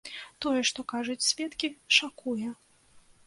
[0.43, 1.69] Тое, што кажуць сведкі,
[1.99, 2.49] шакуе.